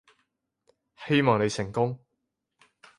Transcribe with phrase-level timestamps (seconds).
[1.05, 1.99] 希望你成功